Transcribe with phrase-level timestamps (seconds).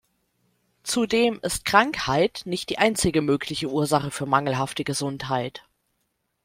[0.81, 5.67] Zudem ist Krankheit nicht die einzige mögliche Ursache für mangelhafte Gesundheit.